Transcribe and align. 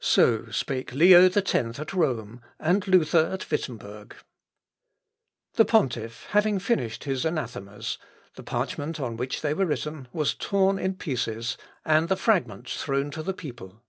So 0.00 0.46
spake 0.50 0.92
Leo 0.94 1.26
X 1.30 1.36
at 1.54 1.92
Rome, 1.94 2.40
and 2.58 2.88
Luther 2.88 3.26
at 3.32 3.48
Wittemberg. 3.52 4.16
The 5.52 5.64
pontiff 5.64 6.26
having 6.30 6.58
finished 6.58 7.04
his 7.04 7.24
anathemas, 7.24 7.96
the 8.34 8.42
parchment 8.42 8.98
on 8.98 9.16
which 9.16 9.42
they 9.42 9.54
were 9.54 9.66
written 9.66 10.08
was 10.12 10.34
torn 10.34 10.76
in 10.80 10.96
pieces, 10.96 11.56
and 11.84 12.08
the 12.08 12.16
fragments 12.16 12.82
thrown 12.82 13.12
to 13.12 13.22
the 13.22 13.32
people. 13.32 13.80